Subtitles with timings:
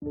[0.00, 0.06] 女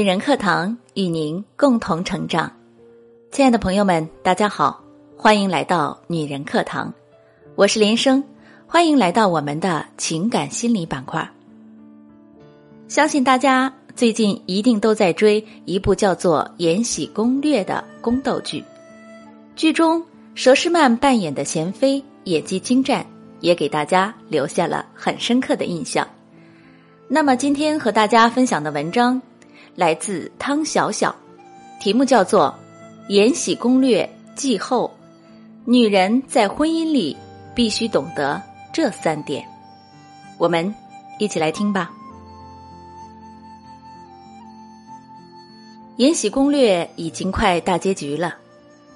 [0.00, 2.50] 人课堂与您共同成长，
[3.30, 4.82] 亲爱的朋友们，大家好，
[5.14, 6.94] 欢迎来到女人课堂，
[7.54, 8.24] 我是连生，
[8.66, 11.30] 欢迎来到我们的情感心理板块。
[12.88, 18.64] 相信大家最近一定都在追一部叫做《延禧攻略》的宫斗剧，
[19.56, 20.02] 剧中
[20.34, 23.04] 佘诗曼扮演的娴妃演技精湛，
[23.40, 26.08] 也给大家留下了很深刻的印象。
[27.08, 29.20] 那么今天和大家分享的文章。
[29.74, 31.14] 来自汤小小，
[31.78, 32.52] 题目叫做
[33.12, 34.02] 《延禧攻略》
[34.34, 34.92] 季后，
[35.64, 37.16] 女人在婚姻里
[37.54, 39.44] 必须懂得这三点。
[40.36, 40.74] 我们
[41.20, 41.92] 一起来听吧。
[45.98, 48.36] 《延禧攻略》已经快大结局了，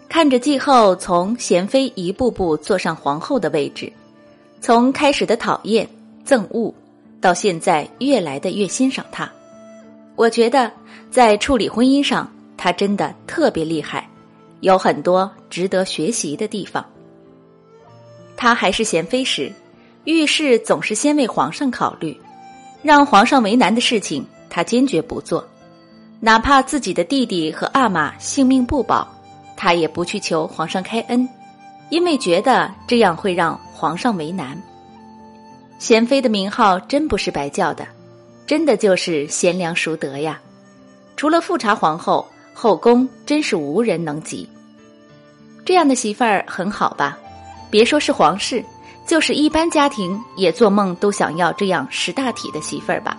[0.08, 3.92] 看着季后从娴妃一步步坐上皇后的位置，
[4.60, 5.84] 从开始的讨厌
[6.24, 6.72] 憎恶，
[7.20, 9.28] 到现在越来的越欣赏她。
[10.14, 10.70] 我觉得
[11.10, 14.08] 在处理婚姻上，他真的特别厉害，
[14.60, 16.86] 有很多值得学习的地方。
[18.36, 19.52] 他还是贤妃时，
[20.04, 22.16] 遇事总是先为皇上考虑，
[22.80, 25.44] 让皇上为难的事情，他坚决不做，
[26.24, 29.08] 哪怕自己的弟弟和阿玛性命不保，
[29.56, 31.28] 他也不去求皇上开恩，
[31.90, 34.56] 因为觉得这样会让皇上为难。
[35.80, 37.84] 贤妃的名号真不是白叫的。
[38.46, 40.40] 真的就是贤良淑德呀！
[41.16, 44.48] 除了富察皇后，后宫真是无人能及。
[45.64, 47.18] 这样的媳妇儿很好吧？
[47.70, 48.62] 别说是皇室，
[49.06, 53.16] 就是一般家庭也做梦都想要这样识大体的媳妇儿吧。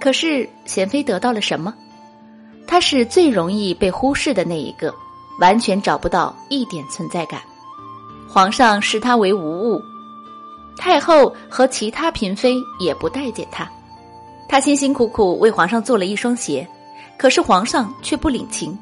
[0.00, 1.74] 可是贤妃得到了什么？
[2.66, 4.94] 她是最容易被忽视的那一个，
[5.40, 7.40] 完全找不到一点存在感。
[8.28, 9.80] 皇上视她为无物，
[10.78, 13.70] 太后和其他嫔妃也不待见她。
[14.48, 16.66] 她辛辛苦苦为皇上做了一双鞋，
[17.18, 18.76] 可是皇上却不领情，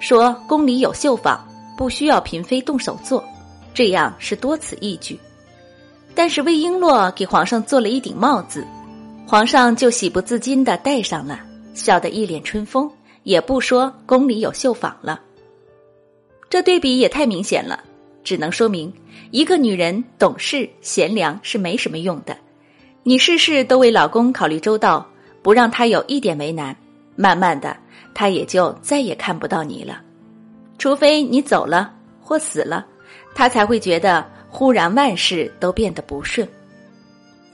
[0.00, 1.42] 说宫里有绣坊，
[1.76, 3.24] 不需要嫔妃动手做，
[3.72, 5.18] 这样是多此一举。
[6.14, 8.66] 但是魏璎珞给皇上做了一顶帽子，
[9.30, 11.38] 皇上就喜不自禁的戴上了，
[11.74, 12.90] 笑得一脸春风，
[13.24, 15.20] 也不说宫里有绣坊了。
[16.48, 17.84] 这对比也太明显了，
[18.24, 18.90] 只能说明
[19.30, 22.34] 一个女人懂事贤良是没什么用的。
[23.02, 25.06] 你事事都为老公考虑周到，
[25.42, 26.74] 不让他有一点为难，
[27.14, 27.76] 慢慢的，
[28.14, 30.00] 他也就再也看不到你了。
[30.78, 32.86] 除非你走了或死了，
[33.34, 36.48] 他才会觉得忽然万事都变得不顺。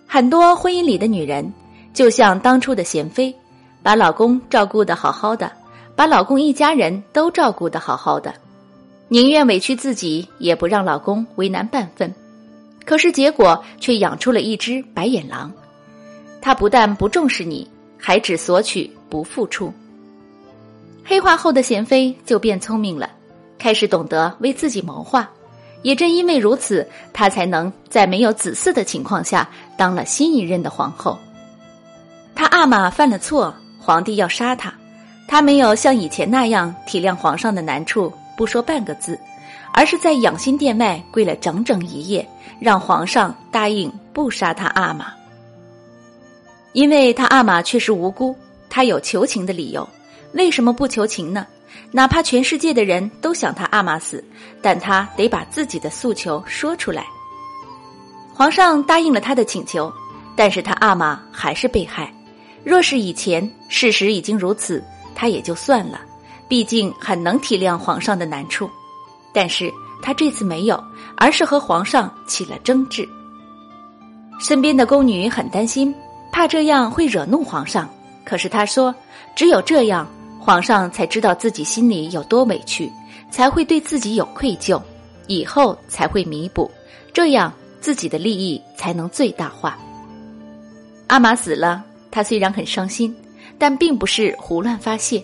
[0.07, 1.53] 很多婚姻里的女人，
[1.95, 3.35] 就像当初的贤妃，
[3.83, 5.51] 把老公照顾的好好的，
[5.95, 8.35] 把老公一家人都照顾的好好的，
[9.09, 12.13] 宁愿委屈自己，也不让老公为难半分。
[12.85, 15.51] 可是结果却养出了一只白眼狼，
[16.43, 17.67] 他不但不重视你，
[17.97, 19.73] 还只索取不付出。
[21.05, 23.09] 黑化后的贤妃就变聪明了，
[23.57, 25.31] 开始懂得为自己谋划。
[25.83, 31.17] 也正因为如此，她才能在没有子嗣的情况下当了新一任的皇后。
[32.55, 34.73] 阿玛犯了错，皇帝要杀他，
[35.27, 39.19] 他没有像以前那样体谅皇上的难处，不说半个字。
[39.73, 42.25] 而是在养心殿外跪了整整一夜，
[42.61, 45.07] 让皇上答应不杀他阿玛。
[46.75, 48.37] 因为他阿玛确实无辜，
[48.71, 49.87] 他有求情的理由。
[50.35, 51.45] 为什么不求情呢？
[51.91, 54.25] 哪怕全世界的人都想他阿玛死，
[54.63, 57.05] 但他得把自己的诉求说出来。
[58.33, 59.93] 皇上答应了他的请求，
[60.37, 62.09] 但是他阿玛还是被害。
[62.65, 64.83] 若是以前事实已经如此，
[65.15, 66.01] 他也就算了，
[66.49, 68.69] 毕竟很能体谅皇上的难处。
[69.33, 70.83] 但是他这次没有，
[71.17, 73.07] 而是和皇上起了争执。
[74.41, 75.95] 身边的宫女很担心，
[76.33, 77.89] 怕这样会惹怒皇上。
[78.25, 78.95] 可是他说，
[79.37, 80.09] 只有这样，
[80.41, 82.91] 皇上才知道自己心里有多委屈，
[83.31, 84.81] 才会对自己有愧疚，
[85.27, 86.71] 以后才会弥补，
[87.13, 89.79] 这样自己的利益才能最大化。
[91.09, 91.85] 阿玛死了，
[92.15, 93.13] 他虽然很伤心，
[93.59, 95.21] 但并不是胡乱发泄，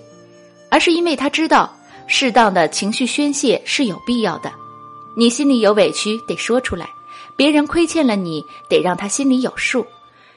[0.68, 1.72] 而是因为他知道。
[2.08, 4.52] 适当的情绪宣泄是有必要的，
[5.16, 6.90] 你心里有委屈得说出来，
[7.36, 9.86] 别人亏欠了你得让他心里有数，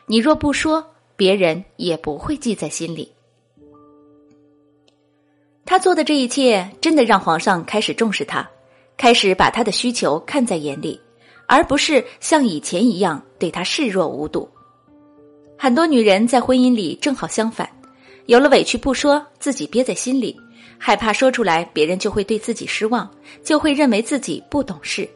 [0.05, 0.85] 你若不说，
[1.15, 3.11] 别人也不会记在心里。
[5.65, 8.47] 他做的这一切真的让皇上开始重视他，
[8.95, 11.01] 开始把他的需求看在眼里，
[11.47, 14.47] 而不是像以前一样对他视若无睹。
[15.63, 17.69] 很多女人在婚姻里正好相反，
[18.25, 20.35] 有了委屈不说，自己憋在心里，
[20.77, 23.09] 害怕说出来别人就会对自己失望，
[23.45, 25.07] 就会认为自己不懂事。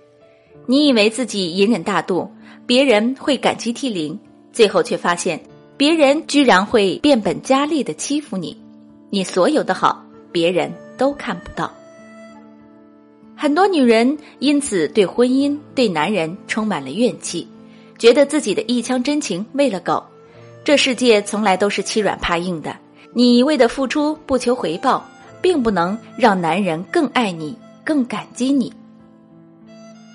[0.65, 2.31] 你以为自己隐忍大度，
[2.65, 4.17] 别人会感激涕零，
[4.53, 5.37] 最后却发现
[5.75, 8.55] 别人居然会变本加厉的欺负你。
[9.09, 10.01] 你所有的好，
[10.31, 11.69] 别人都看不到。
[13.35, 17.45] 很多女人因此对婚姻、对男人充满了怨气，
[17.97, 20.01] 觉得自己的一腔真情喂了狗。
[20.67, 22.75] 这世界从来都是欺软怕硬的，
[23.13, 25.01] 你一味的付出不求回报，
[25.41, 28.73] 并不能让男人更爱你、更感激你。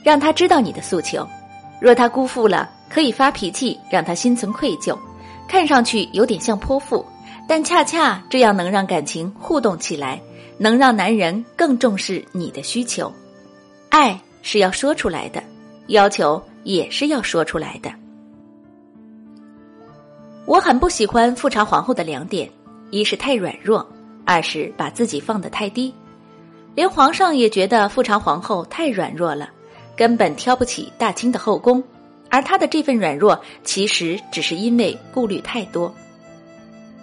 [0.05, 1.27] 让他知道你的诉求，
[1.81, 4.95] 若他辜负了，可以发脾气，让他心存愧疚，
[5.49, 7.03] 看上去有点像泼妇，
[7.49, 10.21] 但恰恰这样能让感情互动起来。
[10.59, 13.11] 能让男人更重视你的需求，
[13.89, 15.43] 爱是要说出来的，
[15.87, 17.91] 要求也是要说出来的。
[20.45, 22.51] 我很不喜欢富察皇后的两点：
[22.91, 23.87] 一是太软弱，
[24.25, 25.95] 二是把自己放得太低。
[26.75, 29.49] 连皇上也觉得富察皇后太软弱了，
[29.97, 31.83] 根本挑不起大清的后宫。
[32.29, 35.95] 而她的这份软弱，其实只是因为顾虑太多，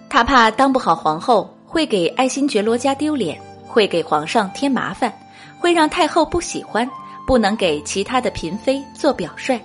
[0.08, 3.40] 她怕当不好皇后会给爱新觉罗家丢脸。
[3.72, 5.16] 会给皇上添麻烦，
[5.56, 6.90] 会让太后不喜欢，
[7.24, 9.60] 不能给其他的嫔妃做表率。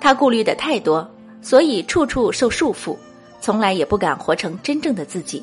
[0.00, 1.04] 他顾虑的太多，
[1.46, 2.96] 所以处处受束缚，
[3.40, 5.40] 从来也不敢活成真正的自己。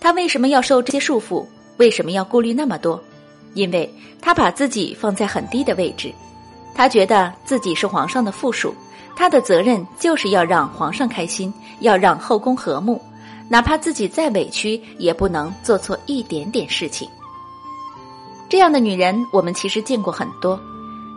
[0.00, 1.44] 他为什么要受这些束缚？
[1.76, 2.98] 为什么要顾虑那么多？
[3.52, 6.10] 因为他把自己放在很低的位置，
[6.74, 8.74] 他觉得自己是皇上的附属，
[9.14, 12.98] 他的责任就是要让皇上开心，要让后宫和睦。
[13.50, 17.06] 哪怕自己再委屈，也不能做错一点点事情。
[18.48, 20.58] 这样的女人，我们其实见过很多。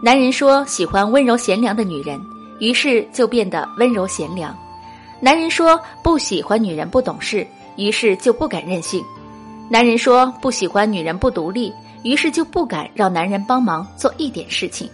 [0.03, 2.19] 男人说喜欢温柔贤良的女人，
[2.59, 4.51] 于是就变得温柔贤良；
[5.19, 7.45] 男人说不喜欢女人不懂事，
[7.75, 9.01] 于是就不敢任性；
[9.69, 11.73] 男人说不喜欢女人不独立，
[12.03, 14.89] 于是就不敢让男人帮忙做一点事情。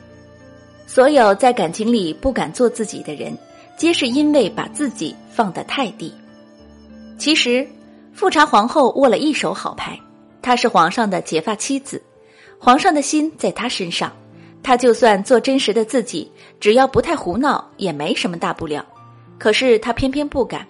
[0.85, 3.35] 所有在感情里不敢做自己的人，
[3.77, 6.13] 皆是因为把自己放得太低。
[7.17, 7.67] 其实，
[8.13, 9.97] 富察皇后握了一手好牌，
[10.41, 12.01] 她是皇上的结发妻子，
[12.59, 14.11] 皇上的心在她身上，
[14.63, 18.83] 她就算做真实的自己，只要不太胡闹，也没什么大不了。
[19.37, 20.65] 可是她偏偏不敢，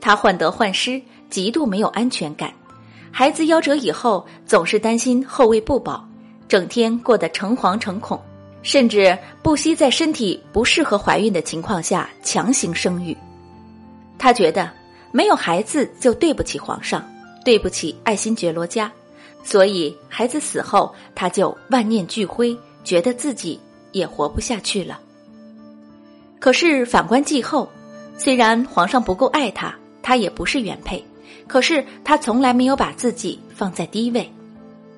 [0.00, 2.50] 她患得患失，极度没有安全感，
[3.10, 6.08] 孩子夭折以后，总是担心后位不保，
[6.46, 8.18] 整天过得诚惶诚恐，
[8.62, 13.16] 甚至不惜在身体不适合怀孕的情况下强行生育。
[14.18, 14.70] 她觉得。
[15.14, 17.06] 没有孩子就对不起皇上，
[17.44, 18.90] 对不起爱新觉罗家，
[19.44, 23.58] 所以孩子死后，他就万念俱灰，觉得自己
[23.92, 25.00] 也活不下去了。
[26.38, 27.68] 可是反观继后，
[28.18, 31.04] 虽然皇上不够爱他，他也不是原配，
[31.46, 34.30] 可是他从来没有把自己放在低位。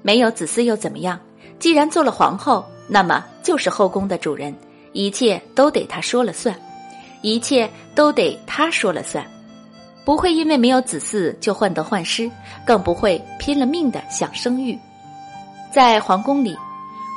[0.03, 1.19] 没有子嗣又怎么样？
[1.59, 4.55] 既然做了皇后，那么就是后宫的主人，
[4.93, 6.55] 一切都得他说了算，
[7.23, 9.25] 一切都得他说了算。
[10.05, 12.31] 不会因为没有子嗣就患得患失，
[12.67, 14.79] 更不会拼了命的想生育。
[15.73, 16.55] 在皇宫里，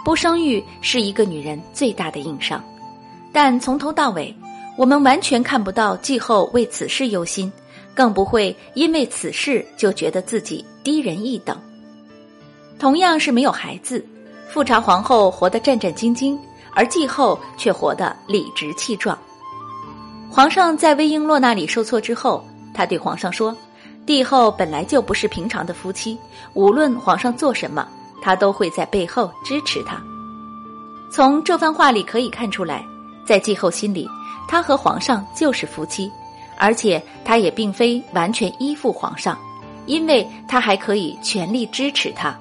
[0.08, 2.64] 不生育是一个女人最大的硬伤。
[3.34, 4.34] 但从头到尾，
[4.78, 7.52] 我们完全看不到继后为此事忧心，
[7.94, 11.60] 更不会因为此事就觉得自己低人一等。
[12.80, 14.02] 同样是没有孩子，
[14.48, 16.40] 富察皇后活得战战兢兢，
[16.74, 19.20] 而继后却活得理直气壮。
[20.32, 22.42] 皇上在魏璎珞那里受挫之后。
[22.74, 23.54] 他对皇上说
[24.08, 26.18] ：“帝后本来就不是平常的夫妻，
[26.54, 27.86] 无论皇上做什么，
[28.22, 30.02] 他都会在背后支持他。”
[31.12, 32.86] 从这番话里可以看出来，
[33.26, 34.08] 在继后心里，
[34.48, 36.12] 他和皇上就是夫妻，
[36.58, 39.38] 而且他也并非完全依附皇上，
[39.86, 42.38] 因为他还可以全力支持他。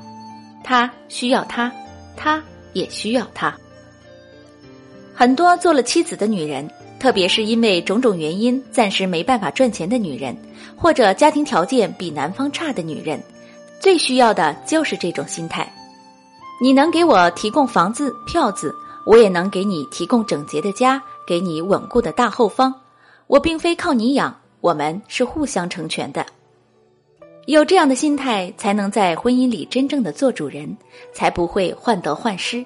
[0.64, 1.72] 他需要他，
[2.16, 2.42] 他
[2.72, 3.54] 也需要他。
[5.14, 6.68] 很多做了妻子的女人。
[6.98, 10.34] 特别是因为种种原因暂时没办法赚钱的女人，
[10.74, 13.22] 或者家庭条件比男方差的女人，
[13.80, 15.70] 最需要的就是这种心态。
[16.60, 22.74] 你能给我提供房子、票子，我也能给你提供整洁的家，给你稳固的大后方。
[23.26, 26.24] 我并非靠你养，我们是互相成全的。
[27.46, 30.76] 有这样的心态，才能在婚姻里真正的做主人，
[31.12, 32.64] 才不会患得患失。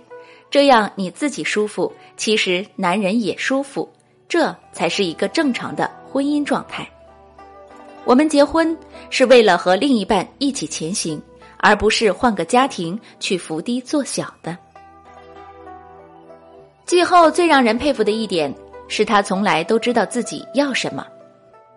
[0.50, 3.88] 这样你自己舒服，其实男人也舒服。
[4.28, 6.88] 这才是一个正常的婚姻状态。
[8.10, 8.76] 我们结婚
[9.08, 11.22] 是为了和另一半一起前行，
[11.58, 14.58] 而不是换个家庭去伏低做小的。
[16.86, 18.52] 季后最让人佩服的一点
[18.88, 21.06] 是他从来都知道自己要什么，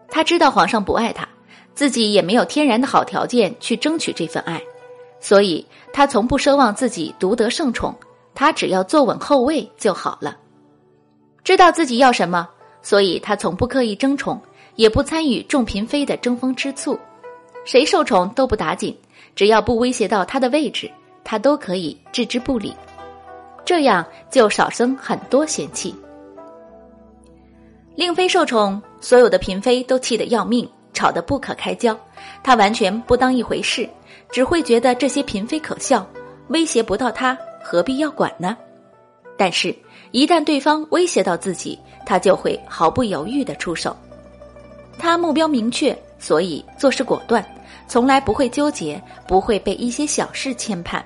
[0.10, 1.30] 他知道皇上不爱他，
[1.76, 4.60] 自己也没有天然的好条件去争取这份爱，
[5.20, 5.64] 所以
[5.94, 7.96] 他从不奢望自己独得圣宠，
[8.34, 10.36] 他只要坐稳后位就好了。
[11.44, 12.50] 知道自己要什么，
[12.82, 14.42] 所以他从不刻意争宠，
[14.76, 16.98] 也不参与众嫔妃的争风吃醋，
[17.66, 18.96] 谁受宠都不打紧，
[19.36, 20.90] 只要不威胁到他的位置，
[21.24, 22.76] 他都可以置之不理，
[23.64, 25.96] 这样就少生很多嫌弃。
[27.96, 31.96] 令妃受宠，所有的嫔妃都气得要命，吵得不可开交。
[32.42, 33.88] 她完全不当一回事，
[34.32, 36.04] 只会觉得这些嫔妃可笑，
[36.48, 38.58] 威胁不到她，何必要管呢？
[39.38, 39.76] 但是，
[40.12, 43.96] 一旦对方威胁到自己，她就会毫不犹豫的出手。
[44.98, 47.46] 她目标明确，所以做事果断，
[47.88, 51.02] 从来不会纠结，不会被一些小事牵绊。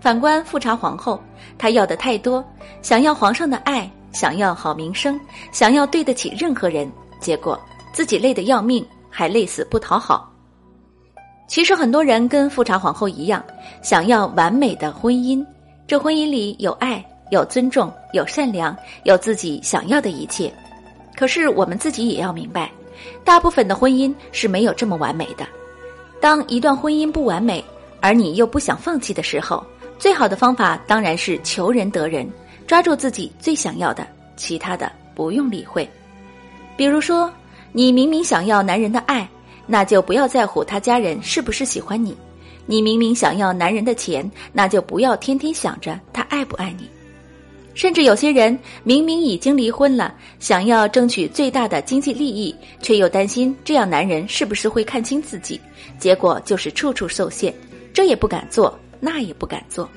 [0.00, 1.20] 反观富察皇后，
[1.56, 2.44] 她要的太多，
[2.82, 3.90] 想要皇上的爱。
[4.10, 5.20] 想要好名声，
[5.52, 7.60] 想要对得起任何人，结果
[7.92, 10.32] 自己累得要命，还累死不讨好。
[11.46, 13.44] 其实很多人跟富察皇后一样，
[13.82, 15.44] 想要完美的婚姻，
[15.86, 20.52] 这婚姻里有爱，有尊重，有善良，有自己想要的一切。
[21.14, 22.72] 可是我们自己也要明白，
[23.24, 25.46] 大部分的婚姻是没有这么完美的。
[26.20, 27.64] 当一段婚姻不完美，
[28.00, 29.64] 而你又不想放弃的时候，
[29.98, 32.28] 最好的方法当然是求人得人。
[32.66, 35.88] 抓住自己最想要的，其他的不用理会。
[36.76, 37.32] 比如说，
[37.72, 39.26] 你明明想要男人的爱，
[39.66, 42.12] 那就不要在乎他家人是不是喜欢你；
[42.66, 46.86] 你明明想要男人的钱，那就不要天天想着他爱不爱你。
[47.74, 55.60] 甚至有些人明明已经离婚了，想要争取最大的经济利益，却又担心这样男人是不是会看清自己，
[55.98, 57.54] 结果就是处处受限，
[57.92, 59.88] 这也不敢做，那也不敢做。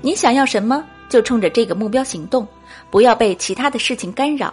[0.00, 0.84] 你想要什么？
[1.08, 2.46] 就冲着这个目标行动，
[2.90, 4.52] 不要被其他的事情干扰，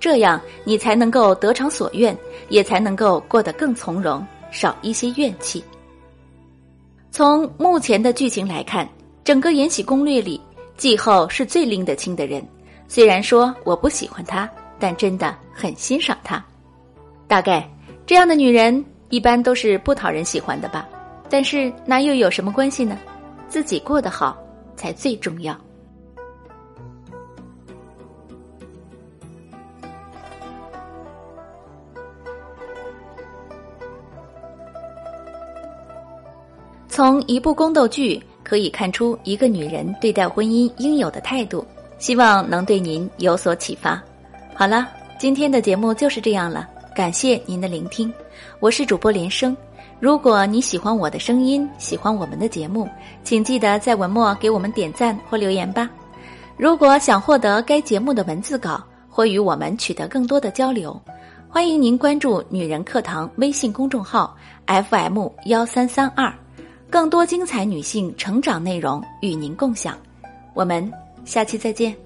[0.00, 2.16] 这样你才能够得偿所愿，
[2.48, 5.62] 也才能够过得更从容，少一些怨气。
[7.12, 8.88] 从目前的剧情来看，
[9.22, 10.40] 整个《延禧攻略》里，
[10.76, 12.46] 季后是最拎得清的人。
[12.88, 14.48] 虽然说我不喜欢她，
[14.78, 16.44] 但真的很欣赏她。
[17.26, 17.68] 大概
[18.04, 20.88] 这样的女人一般都是不讨人喜欢的吧？
[21.30, 22.98] 但是那又有什么关系呢？
[23.48, 24.36] 自己过得好
[24.76, 25.56] 才最重要。
[36.88, 41.66] 从一部宫斗剧可以看出一个女人对待婚姻应有的态度，
[41.98, 43.98] 希望能对您有所启发。
[44.52, 44.86] 好了，
[45.18, 48.12] 今天的节目就是这样了，感谢您的聆听，
[48.60, 49.56] 我是主播连生。
[50.00, 52.86] 如果你喜欢我的声音，喜欢我们的节目，
[53.24, 55.88] 请记得在文末给我们点赞或留言吧。
[56.58, 61.00] 如果想获得该节目的文字稿或与我们取得更多的交流，
[61.48, 66.30] 欢迎您关注“女人课堂”微信公众号 FM 幺三三二。
[66.92, 69.96] 更多精彩女性成长内容与您共享，
[70.52, 70.92] 我们
[71.24, 71.96] 下期再见。